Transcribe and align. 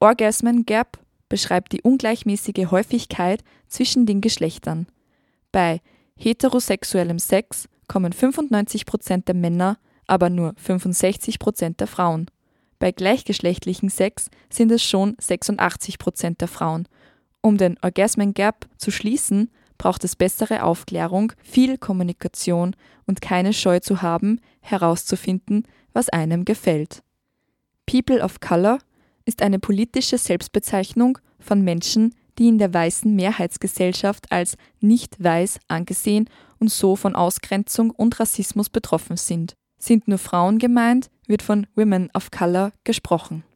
Orgasmen 0.00 0.64
Gap 0.64 0.98
beschreibt 1.28 1.72
die 1.72 1.82
ungleichmäßige 1.82 2.70
Häufigkeit 2.70 3.42
zwischen 3.66 4.06
den 4.06 4.20
Geschlechtern. 4.20 4.86
Bei 5.50 5.80
heterosexuellem 6.16 7.18
Sex 7.18 7.68
kommen 7.88 8.12
95% 8.12 9.24
der 9.24 9.34
Männer, 9.34 9.78
aber 10.06 10.30
nur 10.30 10.52
65% 10.54 11.76
der 11.76 11.86
Frauen. 11.86 12.30
Bei 12.78 12.92
gleichgeschlechtlichem 12.92 13.88
Sex 13.88 14.30
sind 14.50 14.70
es 14.70 14.84
schon 14.84 15.16
86% 15.16 16.38
der 16.38 16.48
Frauen. 16.48 16.86
Um 17.40 17.56
den 17.56 17.76
Orgasmen 17.82 18.34
Gap 18.34 18.66
zu 18.76 18.90
schließen, 18.90 19.50
braucht 19.78 20.04
es 20.04 20.16
bessere 20.16 20.62
Aufklärung, 20.62 21.32
viel 21.42 21.76
Kommunikation 21.76 22.76
und 23.06 23.20
keine 23.20 23.52
Scheu 23.52 23.80
zu 23.80 24.02
haben, 24.02 24.40
herauszufinden, 24.60 25.66
was 25.92 26.08
einem 26.08 26.44
gefällt. 26.44 27.02
People 27.86 28.22
of 28.22 28.40
Color 28.40 28.78
ist 29.28 29.42
eine 29.42 29.58
politische 29.58 30.16
Selbstbezeichnung 30.16 31.18
von 31.38 31.60
Menschen, 31.60 32.14
die 32.38 32.48
in 32.48 32.56
der 32.56 32.72
weißen 32.72 33.14
Mehrheitsgesellschaft 33.14 34.32
als 34.32 34.56
nicht 34.80 35.22
weiß 35.22 35.60
angesehen 35.68 36.30
und 36.58 36.70
so 36.72 36.96
von 36.96 37.14
Ausgrenzung 37.14 37.90
und 37.90 38.18
Rassismus 38.18 38.70
betroffen 38.70 39.18
sind. 39.18 39.54
Sind 39.78 40.08
nur 40.08 40.18
Frauen 40.18 40.58
gemeint, 40.58 41.10
wird 41.26 41.42
von 41.42 41.66
Women 41.76 42.10
of 42.14 42.30
Color 42.30 42.72
gesprochen. 42.84 43.44